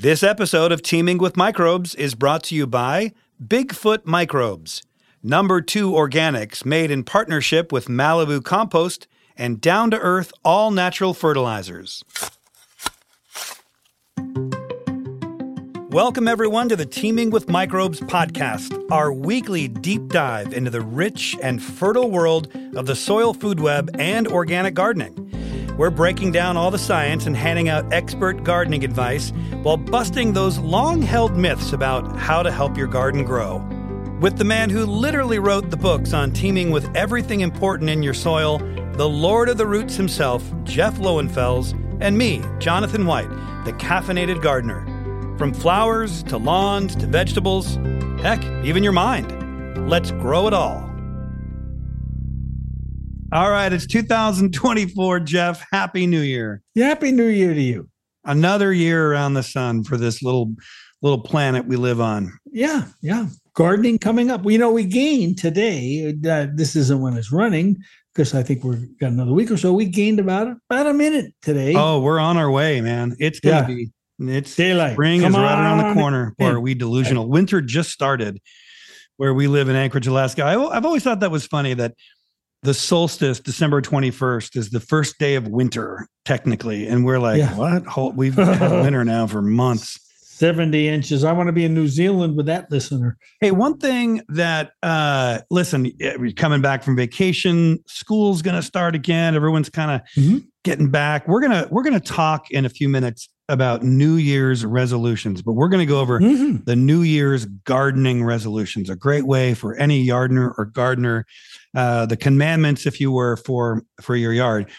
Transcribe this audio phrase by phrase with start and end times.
[0.00, 4.82] This episode of Teaming with Microbes is brought to you by Bigfoot Microbes,
[5.22, 11.12] number two organics made in partnership with Malibu Compost and down to earth all natural
[11.12, 12.02] fertilizers.
[15.90, 21.36] Welcome, everyone, to the Teaming with Microbes podcast, our weekly deep dive into the rich
[21.42, 25.30] and fertile world of the soil food web and organic gardening.
[25.80, 29.30] We're breaking down all the science and handing out expert gardening advice
[29.62, 33.66] while busting those long held myths about how to help your garden grow.
[34.20, 38.12] With the man who literally wrote the books on teaming with everything important in your
[38.12, 38.58] soil,
[38.92, 43.30] the Lord of the Roots himself, Jeff Lowenfels, and me, Jonathan White,
[43.64, 44.84] the caffeinated gardener.
[45.38, 47.76] From flowers to lawns to vegetables,
[48.20, 49.88] heck, even your mind.
[49.88, 50.89] Let's grow it all.
[53.32, 55.64] All right, it's 2024, Jeff.
[55.70, 56.62] Happy New Year.
[56.76, 57.88] Happy New Year to you.
[58.24, 60.52] Another year around the sun for this little
[61.00, 62.36] little planet we live on.
[62.46, 63.28] Yeah, yeah.
[63.54, 64.42] Gardening coming up.
[64.42, 66.12] We you know we gained today.
[66.28, 67.76] Uh, this isn't when it's running
[68.12, 69.72] because I think we've got another week or so.
[69.72, 71.74] We gained about about a minute today.
[71.76, 73.14] Oh, we're on our way, man.
[73.20, 73.66] It's gonna yeah.
[73.66, 74.94] be it's daylight.
[74.94, 76.34] Spring Come is right around the corner.
[76.36, 77.28] Boy, are we delusional?
[77.28, 78.40] Winter just started
[79.18, 80.42] where we live in Anchorage, Alaska.
[80.42, 81.94] I, I've always thought that was funny that
[82.62, 86.86] the solstice, December 21st, is the first day of winter, technically.
[86.86, 87.56] And we're like, yeah.
[87.56, 88.16] what?
[88.16, 89.98] We've had winter now for months.
[90.40, 91.22] 70 inches.
[91.22, 93.18] I want to be in New Zealand with that listener.
[93.42, 98.94] Hey, one thing that, uh, listen, we're coming back from vacation, school's going to start
[98.94, 99.34] again.
[99.34, 100.38] Everyone's kind of mm-hmm.
[100.64, 101.28] getting back.
[101.28, 105.42] We're going to, we're going to talk in a few minutes about New Year's resolutions,
[105.42, 106.64] but we're going to go over mm-hmm.
[106.64, 111.26] the New Year's gardening resolutions, a great way for any gardener or gardener,
[111.74, 114.70] uh, the commandments, if you were, for for your yard.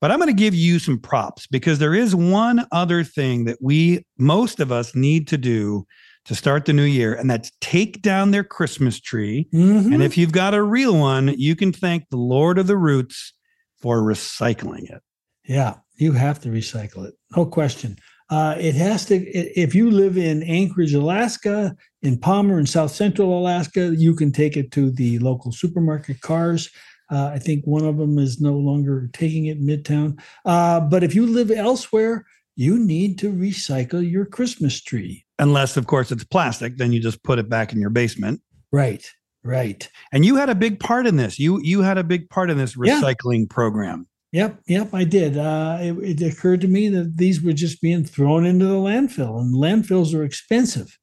[0.00, 3.58] But I'm going to give you some props because there is one other thing that
[3.60, 5.86] we, most of us, need to do
[6.26, 9.48] to start the new year, and that's take down their Christmas tree.
[9.54, 9.92] Mm-hmm.
[9.92, 13.32] And if you've got a real one, you can thank the Lord of the Roots
[13.80, 15.02] for recycling it.
[15.44, 17.14] Yeah, you have to recycle it.
[17.36, 17.96] No question.
[18.28, 23.38] Uh, it has to, if you live in Anchorage, Alaska, in Palmer in South Central
[23.38, 26.70] Alaska, you can take it to the local supermarket Carrs.
[27.10, 30.20] Uh, I think one of them is no longer taking it Midtown.
[30.44, 32.26] Uh, but if you live elsewhere,
[32.56, 35.24] you need to recycle your Christmas tree.
[35.38, 38.40] Unless, of course, it's plastic, then you just put it back in your basement.
[38.72, 39.08] Right,
[39.44, 39.88] right.
[40.10, 41.38] And you had a big part in this.
[41.38, 43.54] You you had a big part in this recycling yeah.
[43.54, 44.08] program.
[44.32, 45.38] Yep, yep, I did.
[45.38, 49.38] Uh, it, it, occurred to me that these were just being thrown into the landfill,
[49.40, 50.98] and landfills are expensive.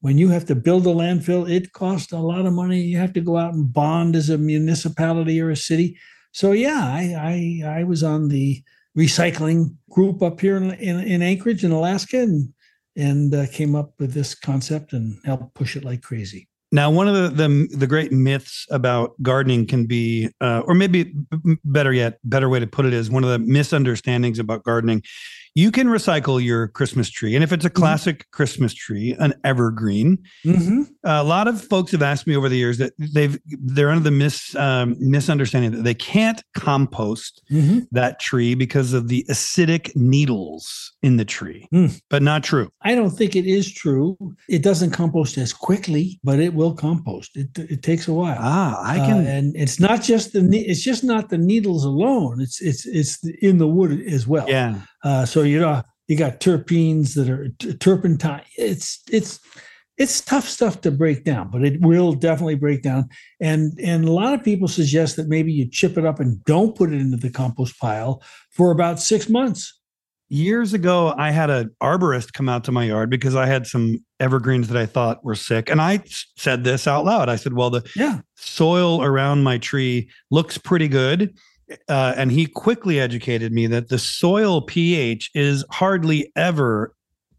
[0.00, 2.80] When you have to build a landfill, it costs a lot of money.
[2.80, 5.98] You have to go out and bond as a municipality or a city.
[6.32, 8.62] So yeah, I I, I was on the
[8.96, 12.52] recycling group up here in, in, in Anchorage in Alaska, and
[12.96, 16.48] and uh, came up with this concept and helped push it like crazy.
[16.70, 21.14] Now, one of the, the, the great myths about gardening can be, uh, or maybe
[21.64, 25.02] better yet, better way to put it is one of the misunderstandings about gardening
[25.54, 27.34] you can recycle your Christmas tree.
[27.34, 27.80] And if it's a mm-hmm.
[27.80, 28.36] classic mm-hmm.
[28.36, 30.82] Christmas tree, an evergreen, mm-hmm.
[31.04, 34.10] a lot of folks have asked me over the years that they've they're under the
[34.10, 37.80] mis um, misunderstanding that they can't compost mm-hmm.
[37.92, 41.68] that tree because of the acidic needles in the tree.
[41.72, 42.00] Mm.
[42.10, 42.70] But not true.
[42.82, 44.16] I don't think it is true.
[44.48, 47.36] It doesn't compost as quickly, but it will compost.
[47.36, 48.38] It, it takes a while.
[48.38, 49.26] Ah, I can.
[49.26, 52.40] Uh, and it's not just the it's just not the needles alone.
[52.40, 54.48] It's it's it's in the wood as well.
[54.48, 54.80] Yeah.
[55.08, 58.42] Uh, so you know you got terpenes that are t- turpentine.
[58.58, 59.40] It's it's
[59.96, 63.08] it's tough stuff to break down, but it will definitely break down.
[63.40, 66.76] And and a lot of people suggest that maybe you chip it up and don't
[66.76, 69.80] put it into the compost pile for about six months.
[70.28, 74.04] Years ago, I had an arborist come out to my yard because I had some
[74.20, 75.70] evergreens that I thought were sick.
[75.70, 76.02] And I
[76.36, 77.30] said this out loud.
[77.30, 78.20] I said, Well, the yeah.
[78.36, 81.34] soil around my tree looks pretty good
[81.88, 86.94] uh, and he quickly educated me that the soil pH is hardly ever,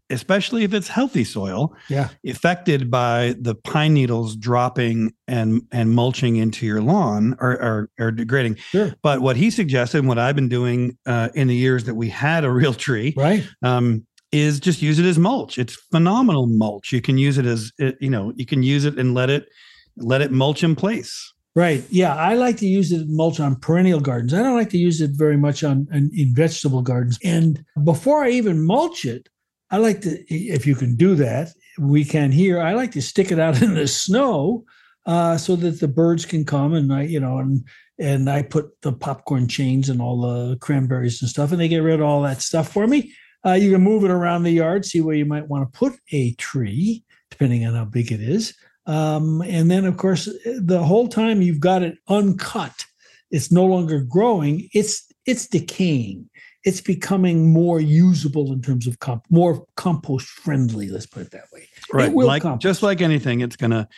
[0.08, 2.08] especially if it's healthy soil, yeah.
[2.26, 8.10] affected by the pine needles dropping and and mulching into your lawn or or, or
[8.10, 8.56] degrading.
[8.56, 8.94] Sure.
[9.02, 12.08] But what he suggested, and what I've been doing uh, in the years that we
[12.08, 15.58] had a real tree, right, um, is just use it as mulch.
[15.58, 16.92] It's phenomenal mulch.
[16.92, 19.48] You can use it as you know, you can use it and let it
[19.96, 21.32] let it mulch in place.
[21.56, 21.84] Right.
[21.90, 22.14] Yeah.
[22.14, 24.32] I like to use it mulch on perennial gardens.
[24.32, 27.18] I don't like to use it very much on, in vegetable gardens.
[27.24, 29.28] And before I even mulch it,
[29.70, 32.60] I like to, if you can do that, we can here.
[32.60, 34.64] I like to stick it out in the snow
[35.06, 37.64] uh, so that the birds can come and I, you know, and
[37.98, 41.82] and I put the popcorn chains and all the cranberries and stuff, and they get
[41.82, 43.12] rid of all that stuff for me.
[43.44, 45.92] Uh, you can move it around the yard, see where you might want to put
[46.12, 48.54] a tree, depending on how big it is.
[48.86, 52.84] Um, and then, of course, the whole time you've got it uncut.
[53.30, 54.68] It's no longer growing.
[54.72, 56.28] It's it's decaying.
[56.64, 60.88] It's becoming more usable in terms of comp, more compost friendly.
[60.88, 61.68] Let's put it that way.
[61.92, 62.62] Right, like compost.
[62.62, 63.88] just like anything, it's going to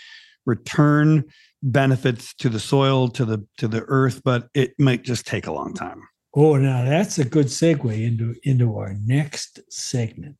[0.44, 1.24] return
[1.62, 5.52] benefits to the soil, to the to the earth, but it might just take a
[5.52, 6.02] long time.
[6.34, 10.36] Oh, now that's a good segue into into our next segment.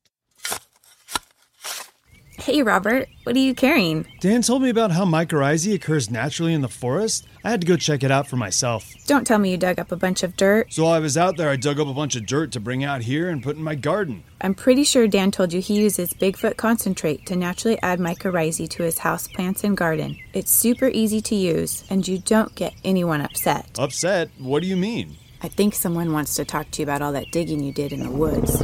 [2.43, 4.05] Hey, Robert, what are you carrying?
[4.19, 7.25] Dan told me about how mycorrhizae occurs naturally in the forest.
[7.41, 8.93] I had to go check it out for myself.
[9.07, 10.73] Don't tell me you dug up a bunch of dirt.
[10.73, 12.83] So while I was out there, I dug up a bunch of dirt to bring
[12.83, 14.25] out here and put in my garden.
[14.41, 18.83] I'm pretty sure Dan told you he uses Bigfoot concentrate to naturally add mycorrhizae to
[18.83, 20.17] his house plants and garden.
[20.33, 23.79] It's super easy to use, and you don't get anyone upset.
[23.79, 24.31] Upset?
[24.37, 25.15] What do you mean?
[25.41, 28.03] I think someone wants to talk to you about all that digging you did in
[28.03, 28.61] the woods.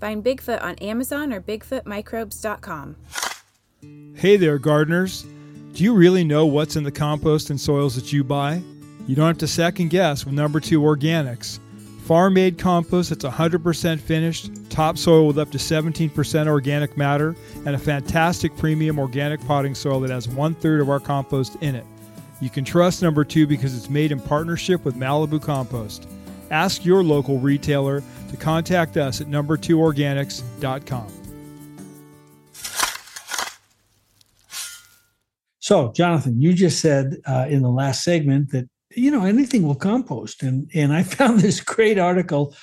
[0.00, 2.96] Find Bigfoot on Amazon or BigfootMicrobes.com.
[4.14, 5.24] Hey there, gardeners.
[5.72, 8.62] Do you really know what's in the compost and soils that you buy?
[9.06, 11.58] You don't have to second guess with number two organics.
[12.04, 17.78] Farm made compost that's 100% finished, topsoil with up to 17% organic matter, and a
[17.78, 21.86] fantastic premium organic potting soil that has one third of our compost in it.
[22.40, 26.08] You can trust number two because it's made in partnership with Malibu Compost.
[26.50, 31.20] Ask your local retailer to contact us at number2organics.com.
[35.70, 39.76] So, Jonathan, you just said uh, in the last segment that you know anything will
[39.76, 42.56] compost, and and I found this great article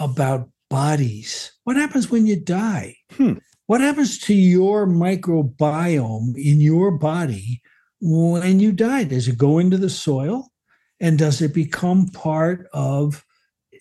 [0.00, 1.52] about bodies.
[1.64, 2.96] What happens when you die?
[3.12, 3.34] Hmm.
[3.66, 7.60] What happens to your microbiome in your body
[8.00, 9.04] when you die?
[9.04, 10.48] Does it go into the soil,
[10.98, 13.25] and does it become part of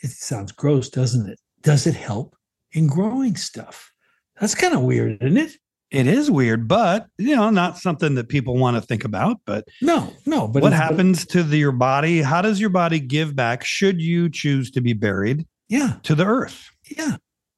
[0.06, 1.40] it sounds gross, doesn't it?
[1.62, 2.36] Does it help
[2.72, 3.92] in growing stuff?
[4.40, 5.58] That's kind of weird, isn't it?
[5.92, 9.38] It is weird, but you know, not something that people want to think about.
[9.46, 10.48] But no, no.
[10.48, 12.22] But what happens to the, your body?
[12.22, 13.64] How does your body give back?
[13.64, 15.46] Should you choose to be buried?
[15.70, 16.70] Yeah, to the earth.
[16.86, 17.18] Yeah,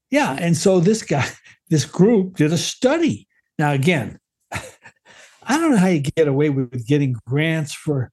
[0.10, 0.38] yeah.
[0.40, 1.28] And so this guy,
[1.70, 3.28] this group, did a study.
[3.60, 4.20] Now, again,
[4.52, 8.12] I don't know how you get away with getting grants for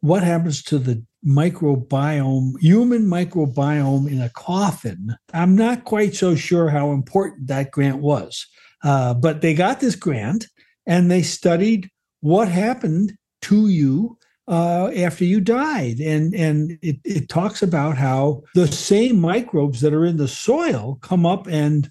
[0.00, 5.16] what happens to the microbiome, human microbiome in a coffin.
[5.32, 8.46] I'm not quite so sure how important that grant was,
[8.82, 10.46] uh, but they got this grant
[10.86, 11.90] and they studied
[12.20, 13.12] what happened
[13.42, 14.18] to you
[14.48, 15.98] uh, after you died.
[15.98, 20.98] And, and it, it talks about how the same microbes that are in the soil
[21.00, 21.90] come up and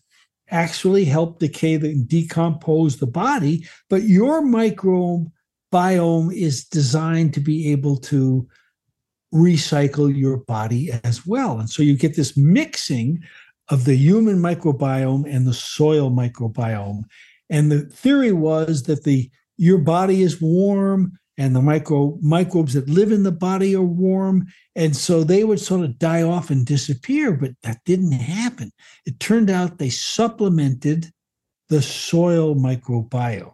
[0.50, 5.32] actually help decay and decompose the body, but your microbiome
[6.34, 8.48] is designed to be able to
[9.34, 11.60] recycle your body as well.
[11.60, 13.24] And so you get this mixing
[13.70, 17.04] of the human microbiome and the soil microbiome.
[17.50, 22.90] And the theory was that the your body is warm and the micro microbes that
[22.90, 24.46] live in the body are warm
[24.76, 28.72] and so they would sort of die off and disappear but that didn't happen
[29.06, 31.12] it turned out they supplemented
[31.70, 33.54] the soil microbiome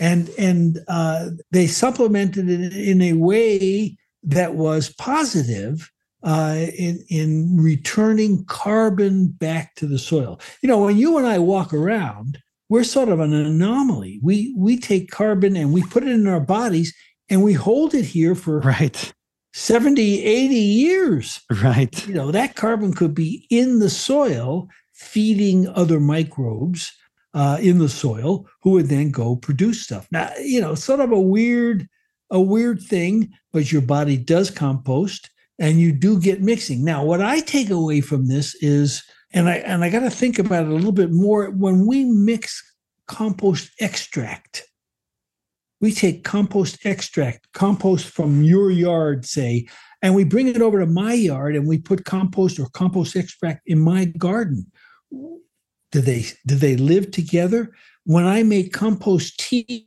[0.00, 5.90] and and uh, they supplemented it in a way that was positive
[6.22, 10.40] uh, in in returning carbon back to the soil.
[10.62, 12.38] You know, when you and I walk around,
[12.68, 14.20] we're sort of an anomaly.
[14.22, 16.94] We we take carbon and we put it in our bodies
[17.28, 19.12] and we hold it here for right
[19.54, 26.00] 70 80 years right you know that carbon could be in the soil feeding other
[26.00, 26.92] microbes
[27.34, 30.06] uh, in the soil who would then go produce stuff.
[30.10, 31.88] Now, you know, sort of a weird,
[32.34, 36.84] a weird thing, but your body does compost and you do get mixing.
[36.84, 40.38] Now, what I take away from this is, and I and I got to think
[40.38, 41.50] about it a little bit more.
[41.50, 42.62] When we mix
[43.06, 44.64] compost extract,
[45.80, 49.66] we take compost extract, compost from your yard, say,
[50.02, 53.62] and we bring it over to my yard and we put compost or compost extract
[53.66, 54.66] in my garden
[55.94, 57.72] do they do they live together?
[58.02, 59.86] When I make compost tea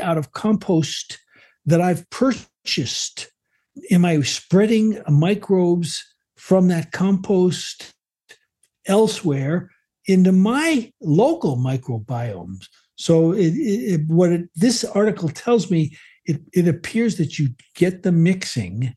[0.00, 1.18] out of compost
[1.66, 3.30] that I've purchased,
[3.90, 6.04] am I spreading microbes
[6.36, 7.92] from that compost
[8.86, 9.70] elsewhere
[10.06, 12.66] into my local microbiomes?
[12.96, 18.02] So it, it, what it, this article tells me, it, it appears that you get
[18.02, 18.94] the mixing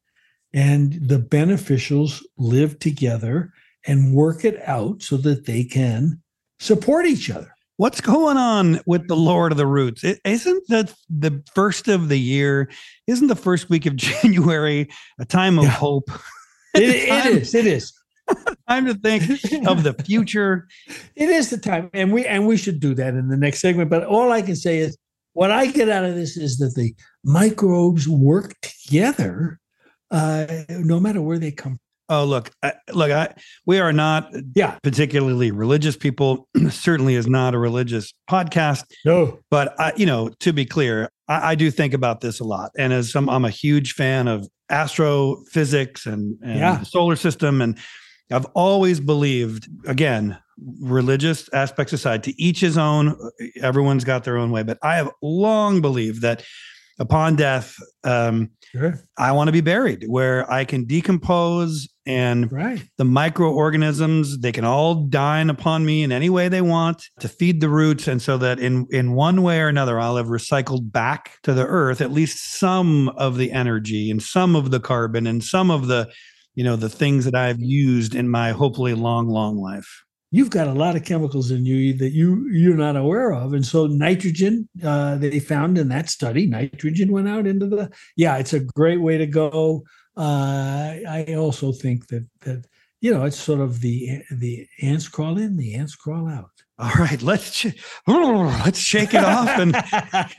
[0.54, 3.54] and the beneficials live together
[3.86, 6.22] and work it out so that they can
[6.60, 7.53] support each other.
[7.78, 10.04] What's going on with the Lord of the Roots?
[10.04, 12.70] is isn't that the first of the year?
[13.08, 14.90] Isn't the first week of January
[15.20, 15.72] a time of yeah.
[15.72, 16.12] hope?
[16.76, 17.56] It, time, it is.
[17.56, 17.94] It is.
[18.70, 19.24] time to think
[19.68, 20.68] of the future.
[21.16, 23.90] It is the time, and we and we should do that in the next segment.
[23.90, 24.96] But all I can say is,
[25.34, 29.60] what I get out of this is that the microbes work together,
[30.12, 31.80] uh, no matter where they come.
[32.14, 33.34] Oh, look, I, look, I
[33.66, 36.48] we are not Yeah, particularly religious people.
[36.70, 38.84] Certainly is not a religious podcast.
[39.06, 42.44] no, But I, you know, to be clear, I, I do think about this a
[42.44, 42.72] lot.
[42.78, 46.78] And as some, I'm a huge fan of astrophysics and, and Yeah.
[46.78, 47.62] the solar system.
[47.62, 47.78] And
[48.32, 50.38] I've always believed, again,
[50.82, 53.18] religious aspects aside, to each his own.
[53.62, 54.64] Everyone's got their own way.
[54.64, 56.44] But I have long believed that
[57.04, 62.84] upon death, um, sure, I want to be buried where I can decompose and right,
[62.98, 67.62] the microorganisms they can all dine upon me in any way they want to feed
[67.62, 71.38] the roots and so that in in one way or another i'll have recycled back
[71.44, 75.46] to the earth at least some of the energy and some of the carbon and
[75.46, 76.12] some of the
[76.56, 80.04] you know the things that i've used in my hopefully long long life
[80.34, 83.66] you've got a lot of chemicals in you that you you're not aware of, and
[83.66, 87.92] so nitrogen uh, they found in that study, nitrogen went out into the.
[88.18, 89.84] Yeah, it's a great way to go.
[90.18, 92.66] Uh, I also think that that
[93.00, 96.50] you know it's sort of the the ants crawl in, the ants crawl out.
[96.80, 99.76] all right let's sh- let's shake it off and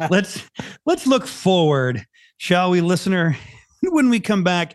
[0.11, 0.43] let's
[0.85, 2.05] let's look forward
[2.39, 3.37] shall we listener
[3.83, 4.75] when we come back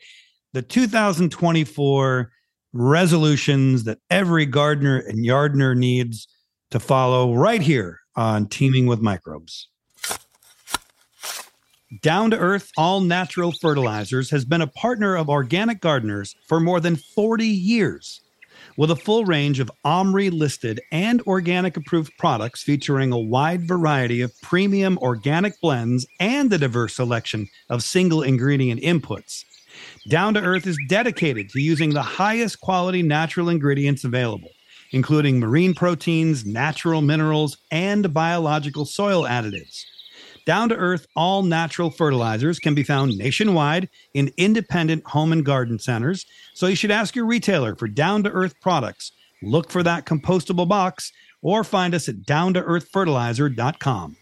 [0.53, 2.31] the 2024
[2.73, 6.27] resolutions that every gardener and yardner needs
[6.71, 9.69] to follow right here on teaming with microbes
[12.01, 16.79] down to earth all natural fertilizers has been a partner of organic gardeners for more
[16.79, 18.21] than 40 years
[18.77, 24.21] with a full range of OMRI listed and organic approved products featuring a wide variety
[24.21, 29.43] of premium organic blends and a diverse selection of single ingredient inputs.
[30.09, 34.49] Down to Earth is dedicated to using the highest quality natural ingredients available,
[34.89, 39.83] including marine proteins, natural minerals, and biological soil additives.
[40.47, 45.77] Down to Earth all natural fertilizers can be found nationwide in independent home and garden
[45.77, 46.25] centers,
[46.55, 49.11] so you should ask your retailer for Down to Earth products.
[49.43, 51.11] Look for that compostable box
[51.43, 54.15] or find us at downtoearthfertilizer.com.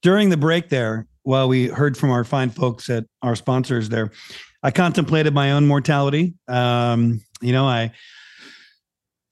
[0.00, 4.10] During the break there, while we heard from our fine folks at our sponsors there,
[4.62, 6.32] I contemplated my own mortality.
[6.48, 7.92] Um, you know, I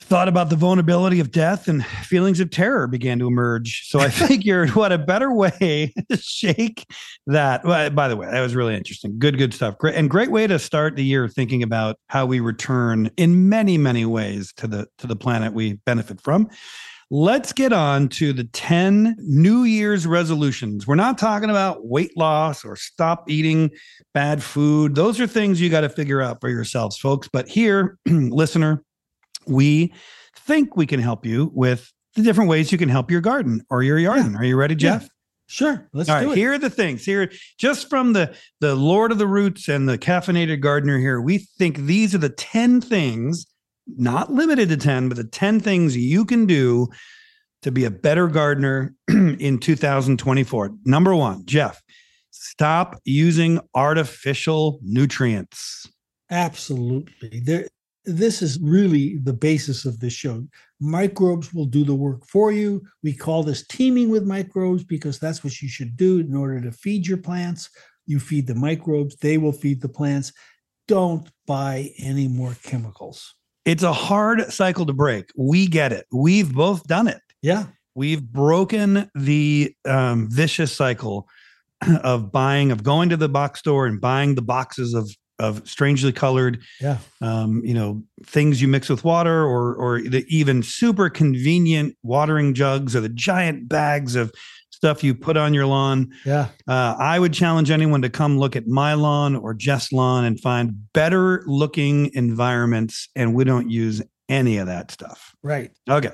[0.03, 3.89] thought about the vulnerability of death and feelings of terror began to emerge.
[3.89, 6.85] So I figured, what a better way to shake
[7.29, 7.65] that.
[7.65, 9.19] Well, by the way, that was really interesting.
[9.19, 9.79] Good, good stuff.
[9.79, 13.79] Great and great way to start the year thinking about how we return in many,
[13.79, 16.51] many ways to the to the planet we benefit from.
[17.09, 20.89] Let's get on to the 10 New Year's resolutions.
[20.89, 23.71] We're not talking about weight loss or stop eating
[24.13, 24.97] bad food.
[24.97, 27.29] Those are things you got to figure out for yourselves, folks.
[27.33, 28.83] But here, listener,
[29.47, 29.95] we
[30.35, 33.85] think we can help you with the different ways you can help your garden or
[33.85, 34.35] your garden.
[34.35, 34.99] Are you ready, Yeah.
[34.99, 35.09] Jeff?
[35.49, 36.41] Sure, let's All do right, it.
[36.41, 37.05] here are the things.
[37.05, 41.39] Here, just from the the Lord of the Roots and the caffeinated gardener here, we
[41.39, 43.47] think these are the 10 things,
[43.87, 46.89] not limited to 10, but the 10 things you can do
[47.63, 50.71] to be a better gardener in 2024.
[50.85, 51.83] Number one, Jeff,
[52.31, 55.89] stop using artificial nutrients.
[56.31, 57.41] Absolutely.
[57.41, 57.67] There
[58.07, 60.47] this is really the basis of this show.
[60.81, 62.83] Microbes will do the work for you.
[63.03, 66.71] We call this teaming with microbes because that's what you should do in order to
[66.71, 67.69] feed your plants.
[68.07, 70.33] You feed the microbes, they will feed the plants.
[70.87, 73.35] Don't buy any more chemicals.
[73.67, 75.31] It's a hard cycle to break.
[75.37, 76.07] We get it.
[76.13, 77.21] We've both done it.
[77.43, 77.65] Yeah.
[77.95, 81.27] We've broken the um, vicious cycle
[82.03, 86.13] of buying, of going to the box store and buying the boxes of of strangely
[86.13, 86.97] colored, Yeah.
[87.21, 92.55] um, you know, things you mix with water, or or the even super convenient watering
[92.55, 94.33] jugs or the giant bags of
[94.87, 96.09] stuff you put on your lawn.
[96.25, 96.47] Yeah.
[96.69, 100.41] Uh, I would challenge anyone to come look at my lawn or Jeff's lawn and
[100.41, 105.35] find better looking environments, and we don't use any of that stuff.
[105.43, 105.73] Right.
[105.91, 106.13] Okay.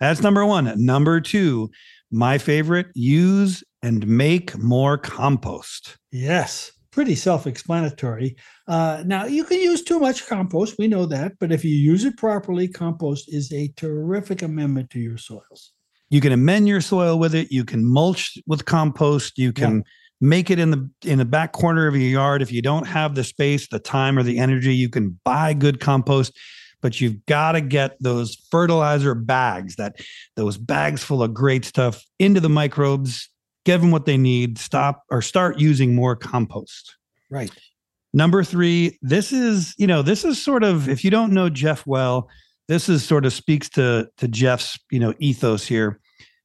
[0.00, 0.84] That's number one.
[0.84, 1.70] Number two,
[2.10, 5.96] my favorite, use and make more compost.
[6.10, 6.72] Yes.
[6.90, 8.34] Pretty self explanatory.
[8.66, 10.74] Uh, now, you can use too much compost.
[10.76, 11.34] We know that.
[11.38, 15.72] But if you use it properly, compost is a terrific amendment to your soils.
[16.10, 17.52] You can amend your soil with it.
[17.52, 19.38] You can mulch with compost.
[19.38, 19.84] You can
[20.20, 22.42] make it in the in the back corner of your yard.
[22.42, 25.80] If you don't have the space, the time, or the energy, you can buy good
[25.80, 26.36] compost.
[26.80, 29.96] But you've got to get those fertilizer bags, that
[30.36, 33.28] those bags full of great stuff into the microbes,
[33.64, 36.96] give them what they need, stop or start using more compost.
[37.30, 37.50] Right.
[38.14, 41.86] Number three, this is, you know, this is sort of, if you don't know Jeff
[41.86, 42.28] well,
[42.68, 46.00] this is sort of speaks to to Jeff's, you know, ethos here.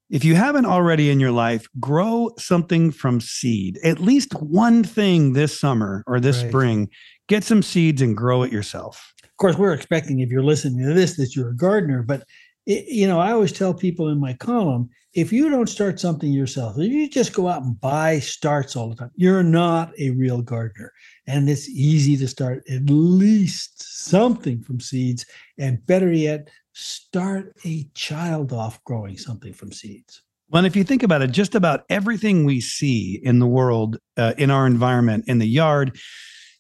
[0.10, 3.80] If you haven't already in your life, grow something from seed.
[3.84, 6.50] At least one thing this summer or this Right.
[6.50, 6.90] spring.
[7.28, 9.14] Get some seeds and grow it yourself.
[9.24, 12.26] Of course, we're expecting if you're listening to this that you're a gardener, but
[12.66, 16.32] it, you know, I always tell people in my column, if you don't start something
[16.32, 20.12] yourself, if you just go out and buy starts all the time, you're not a
[20.12, 20.92] real gardener.
[21.26, 25.26] And it's easy to start at least something from seeds,
[25.58, 30.22] and better yet, start a child off growing something from seeds.
[30.50, 33.98] Well, and if you think about it, just about everything we see in the world,
[34.18, 35.98] uh, in our environment, in the yard,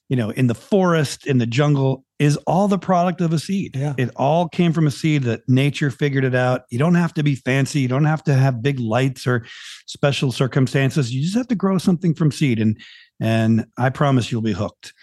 [0.10, 3.75] you know, in the forest, in the jungle, is all the product of a seed.
[3.75, 3.93] Yeah.
[3.98, 6.62] It all came from a seed that nature figured it out.
[6.72, 7.82] You don't have to be fancy.
[7.82, 9.46] You don't have to have big lights or
[9.88, 11.13] special circumstances.
[11.13, 12.79] You just have to grow something from seed, and
[13.20, 14.93] and I promise you'll be hooked.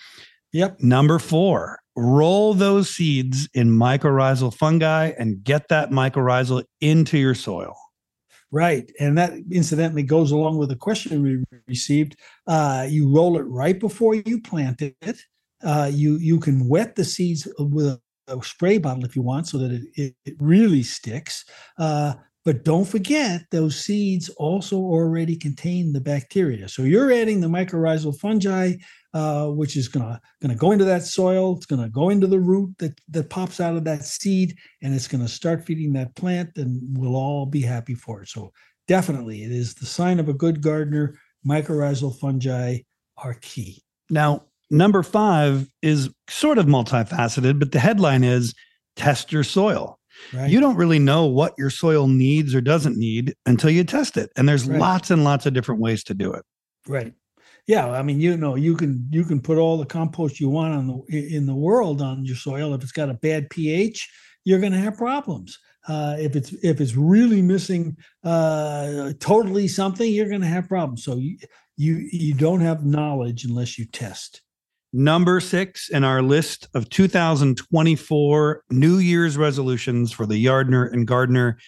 [0.53, 0.81] Yep.
[0.81, 7.77] Number four, roll those seeds in mycorrhizal fungi and get that mycorrhizal into your soil.
[8.53, 8.91] Right.
[8.99, 12.17] And that incidentally goes along with the question we received.
[12.49, 15.21] Uh, you roll it right before you plant it.
[15.63, 19.47] Uh, you you can wet the seeds with a, a spray bottle if you want,
[19.47, 21.45] so that it, it, it really sticks.
[21.79, 26.69] Uh, but don't forget, those seeds also already contain the bacteria.
[26.69, 28.77] So you're adding the mycorrhizal fungi,
[29.13, 31.57] uh, which is gonna gonna go into that soil.
[31.57, 35.09] It's gonna go into the root that that pops out of that seed, and it's
[35.09, 38.29] gonna start feeding that plant, and we'll all be happy for it.
[38.29, 38.53] So
[38.89, 41.19] definitely, it is the sign of a good gardener.
[41.47, 42.79] Mycorrhizal fungi
[43.19, 43.83] are key.
[44.09, 48.55] Now, number five is sort of multifaceted, but the headline is
[48.97, 50.00] test your soil.
[50.33, 50.51] Right.
[50.51, 54.31] You don't really know what your soil needs or doesn't need until you test it.
[54.37, 54.79] And there's Right.
[54.79, 56.45] lots and lots of different ways to do it.
[56.87, 57.13] Right.
[57.67, 60.75] Yeah, I mean, you know, you can you can put all the compost you want
[60.75, 62.75] on the in the world on your soil.
[62.75, 64.09] If it's got a bad pH,
[64.45, 65.59] you're going to have problems.
[65.87, 71.05] Uh, if it's if it's really missing uh, totally something, you're going to have problems.
[71.05, 71.39] So you
[71.77, 74.43] you you don't have knowledge unless you test.
[74.93, 81.59] Number six in our list of 2024 New Year's resolutions for the Yardner and Gardener.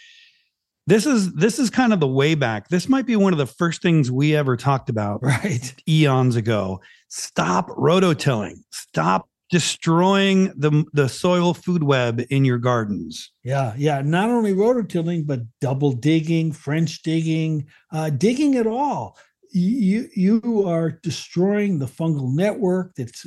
[0.88, 2.68] This is this is kind of the way back.
[2.68, 5.72] This might be one of the first things we ever talked about Right.
[5.88, 6.80] eons ago.
[7.08, 8.56] Stop rototilling.
[8.72, 13.30] Stop destroying the the soil food web in your gardens.
[13.44, 14.02] Yeah, yeah.
[14.02, 19.16] Not only rototilling, but double digging, French digging, uh, digging at all.
[19.54, 23.26] You you are destroying the fungal network that's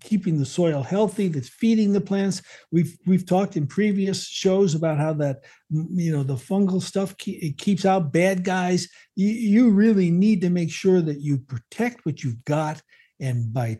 [0.00, 2.40] keeping the soil healthy, that's feeding the plants.
[2.72, 7.28] We've we've talked in previous shows about how that you know the fungal stuff ke-
[7.42, 8.88] it keeps out bad guys.
[9.14, 12.80] You, you really need to make sure that you protect what you've got,
[13.20, 13.78] and by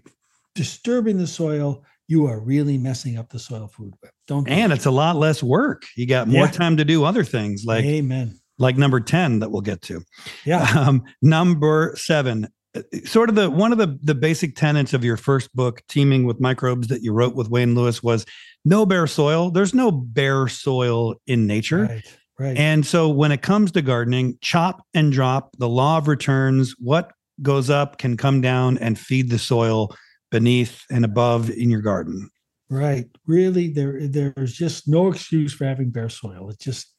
[0.55, 4.12] disturbing the soil, you are really messing up the soil food web.
[4.27, 5.85] Don't And it's a lot less work.
[5.96, 6.51] You got more Yeah.
[6.51, 8.38] time to do other things like Amen.
[8.59, 10.03] Like number 10 that we'll get to.
[10.44, 10.66] Yeah.
[10.79, 15.16] Um, number seven, uh, sort of the one of the the basic tenets of your
[15.16, 18.27] first book, Teaming with Microbes, that you wrote with Wayne Lewis was
[18.64, 19.51] no bare soil.
[19.51, 21.85] There's no bare soil in nature.
[21.85, 22.16] Right.
[22.38, 22.57] Right.
[22.57, 27.11] And so when it comes to gardening, chop and drop, the law of returns, what
[27.42, 29.92] goes up can come down and feed the soil
[30.31, 32.31] beneath and above in your garden.
[32.71, 33.07] right.
[33.27, 36.49] Really, there there's just no excuse for having bare soil.
[36.51, 36.94] It's just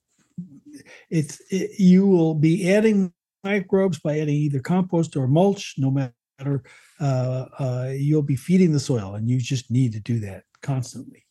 [1.10, 6.64] it's it, you will be adding microbes by adding either compost or mulch, no matter
[7.00, 11.26] uh, uh, you'll be feeding the soil, and you just need to do that constantly.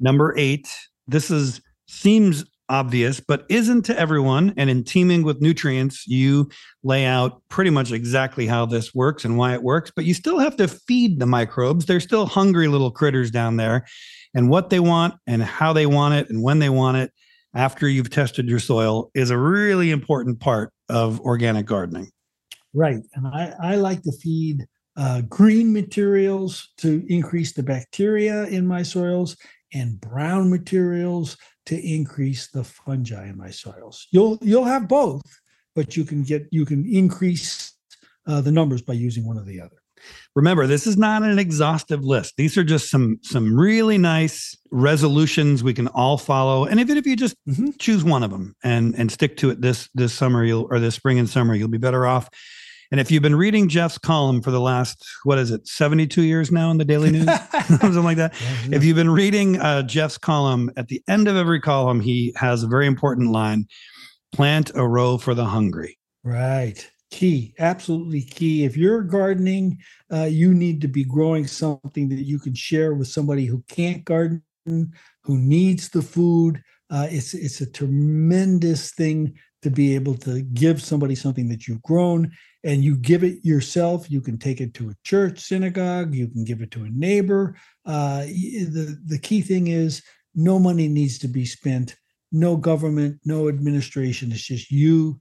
[0.00, 0.68] Number eight,
[1.06, 4.54] this is seems obvious, but isn't to everyone.
[4.56, 6.48] And in teaming with nutrients, you
[6.82, 10.38] lay out pretty much exactly how this works and why it works, but you still
[10.38, 11.86] have to feed the microbes.
[11.86, 13.86] They're still hungry little critters down there.
[14.34, 17.12] And what they want and how they want it and when they want it
[17.54, 22.10] after you've tested your soil is a really important part of organic gardening.
[22.72, 23.00] Right.
[23.14, 28.82] And I, I like to feed uh, green materials to increase the bacteria in my
[28.82, 29.36] soils
[29.72, 31.36] and brown materials
[31.66, 34.06] to increase the fungi in my soils.
[34.10, 35.22] You'll you'll have both,
[35.74, 37.72] but you can get you can increase
[38.26, 39.76] uh, the numbers by using one or the other.
[40.36, 42.34] Remember, this is not an exhaustive list.
[42.36, 46.64] These are just some some really nice resolutions we can all follow.
[46.64, 47.78] And even if you just Mhm.
[47.78, 50.94] choose one of them and and stick to it this this summer, you'll or this
[50.96, 52.28] spring and summer, you'll be better off.
[52.90, 56.22] And if you've been reading Jeff's column for the last what is it, seventy two
[56.22, 57.26] years now in the Daily News,
[57.80, 58.34] something like that.
[58.68, 62.32] Yeah, If you've been reading uh, Jeff's column, at the end of every column, he
[62.36, 63.66] has a very important line:
[64.32, 66.88] "Plant a row for the hungry." right.
[67.10, 68.64] Key, absolutely key.
[68.64, 69.78] If you're gardening,
[70.12, 74.04] uh, you need to be growing something that you can share with somebody who can't
[74.04, 76.62] garden, who needs the food.
[76.90, 81.82] Uh, it's it's a tremendous thing to be able to give somebody something that you've
[81.82, 82.30] grown
[82.64, 84.10] and you give it yourself.
[84.10, 86.14] You can take it to a church, synagogue.
[86.14, 87.56] You can give it to a neighbor.
[87.86, 90.02] Uh, the the key thing is
[90.34, 91.96] no money needs to be spent.
[92.32, 94.32] No government, no administration.
[94.32, 95.20] It's just you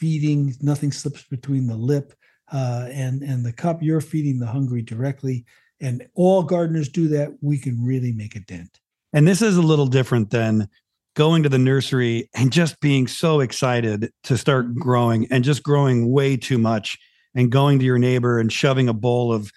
[0.00, 0.54] feeding.
[0.62, 2.14] Nothing slips between the lip
[2.50, 3.82] uh, and and the cup.
[3.82, 5.44] You're feeding the hungry directly,
[5.80, 7.36] and all gardeners do that.
[7.42, 8.80] We can really make a dent.
[9.12, 10.68] And this is a little different than
[11.16, 16.10] going to the nursery and just being so excited to start growing and just growing
[16.10, 16.96] way too much
[17.34, 19.50] and going to your neighbor and shoving a bowl of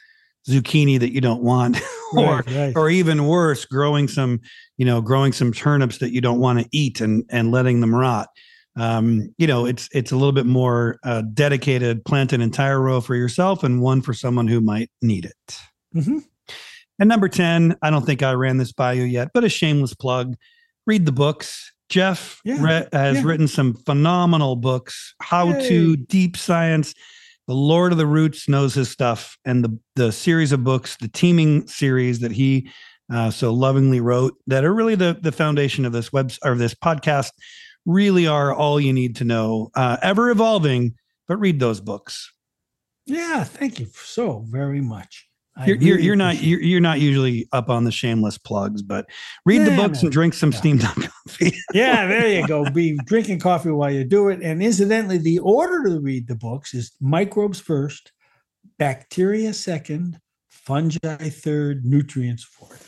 [0.50, 1.80] zucchini that you don't want
[2.18, 2.74] or right, right.
[2.76, 4.42] or even worse growing some
[4.78, 7.96] you know growing some turnips that you don't want to eat and and letting them
[7.96, 8.28] rot
[8.76, 13.02] um, you know it's it's a little bit more uh, dedicated plant an entire row
[13.02, 15.58] for yourself and one for someone who might need it
[15.96, 16.20] mm-hmm.
[17.00, 19.94] and number 10 i don't think i ran this by you yet but a shameless
[19.94, 20.36] plug
[20.86, 21.72] read the books.
[21.90, 23.24] Jeff yeah, re- has yeah.
[23.24, 25.70] written some phenomenal books, how Yay.
[25.70, 26.94] to deep science.
[27.48, 31.10] The Lord of the Roots knows his stuff, and the the series of books, the
[31.10, 32.70] teaming series that he
[33.14, 36.74] uh, so lovingly wrote, that are really the the foundation of this web or this
[36.74, 37.32] podcast,
[37.86, 39.72] really are all you need to know.
[39.76, 40.96] Uh, ever evolving,
[41.28, 42.32] but read those books.
[43.06, 45.28] Yeah, thank you so very much.
[45.66, 49.06] You're, really you're, you're not you're, you're, not usually up on the shameless plugs, but
[49.46, 50.06] read yeah, the books man.
[50.06, 50.58] and drink some yeah.
[50.58, 51.56] steamed up coffee.
[51.76, 52.68] yeah, there you go.
[52.72, 54.42] Be drinking coffee while you do it.
[54.42, 58.12] And incidentally, the order to read the books is microbes first,
[58.80, 60.20] bacteria second,
[60.50, 62.83] fungi third, nutrients fourth.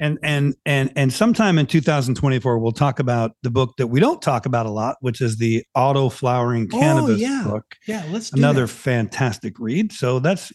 [0.00, 4.20] And and and and sometime in 2024, we'll talk about the book that we don't
[4.20, 7.44] talk about a lot, which is the auto flowering oh, cannabis oh, yeah.
[7.46, 7.76] book.
[7.86, 8.38] Yeah, let's do.
[8.38, 8.72] another that.
[8.72, 9.92] fantastic read.
[9.92, 10.54] So that's a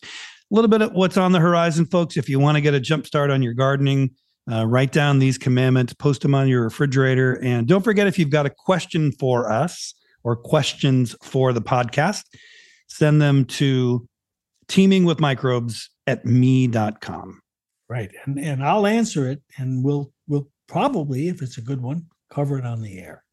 [0.51, 2.17] little bit of what's on the horizon, folks.
[2.17, 4.11] If you want to get a jump start on your gardening,
[4.51, 7.39] uh, write down these commandments, post them on your refrigerator.
[7.43, 12.23] And don't forget if you've got a question for us or questions for the podcast,
[12.87, 14.07] send them to
[14.67, 17.41] teamingwithmicrobes at me.com.
[17.89, 18.11] Right.
[18.25, 22.57] And and I'll answer it and we'll we'll probably, if it's a good one, cover
[22.57, 23.23] it on the air.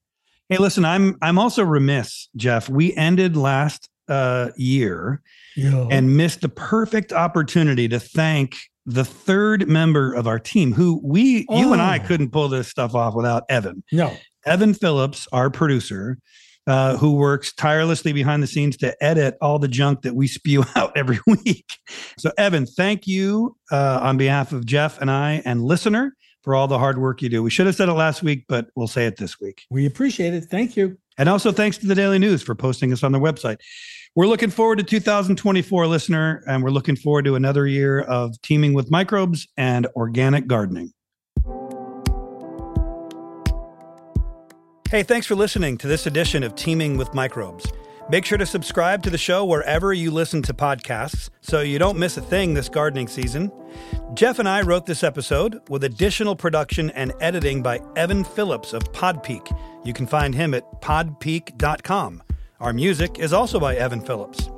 [0.49, 2.69] Hey, listen, I'm I'm also remiss, Jeff.
[2.69, 5.23] We ended last uh, year
[5.57, 5.87] yeah.
[5.91, 11.45] and missed the perfect opportunity to thank the third member of our team who we
[11.49, 11.59] oh.
[11.59, 12.07] you and I oh.
[12.07, 13.83] couldn't pull this stuff off without Evan.
[13.93, 14.17] No.
[14.47, 16.19] Evan Phillips, our producer,
[16.67, 20.65] uh, who works tirelessly behind the scenes to edit all the junk that we spew
[20.77, 21.67] out every week.
[22.19, 26.69] So, Evan, thank you uh, on behalf of Jeff and I and listener for all
[26.69, 27.43] the hard work you do.
[27.43, 29.67] We should have said it last week, but we'll say it this week.
[29.71, 30.45] We appreciate it.
[30.45, 30.97] Thank you.
[31.19, 33.57] And also thanks to the Daily News for posting us on their website.
[34.15, 38.75] We're looking forward to 2024, listener, and we're looking forward to another year of teaming
[38.75, 40.93] with microbes and organic gardening.
[44.89, 47.67] Hey, thanks for listening to this edition of Teaming with Microbes.
[48.09, 51.99] Make sure to subscribe to the show wherever you listen to podcasts so you don't
[51.99, 53.51] miss a thing this gardening season.
[54.15, 58.85] Jeff and I wrote this episode with additional production and editing by Evan Phillips of
[58.93, 59.59] Podpeak.
[59.85, 62.23] You can find him at podpeak.com.
[62.61, 64.49] Our music is also by Evan Phillips.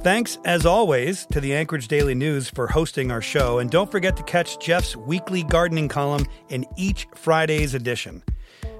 [0.00, 4.16] Thanks, as always, to the Anchorage Daily News for hosting our show, and don't forget
[4.16, 8.22] to catch Jeff's weekly gardening column in each Friday's edition.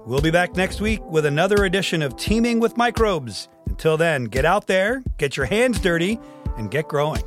[0.06, 3.48] We'll be back next week with another edition of Teaming with Microbes.
[3.66, 6.18] Until then, get out there, get your hands dirty,
[6.56, 7.22] and get growing.